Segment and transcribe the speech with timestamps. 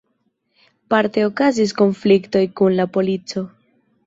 [0.93, 3.47] Parte okazis konfliktoj kun la polico.